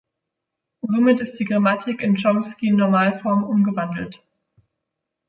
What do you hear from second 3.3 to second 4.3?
umgewandelt.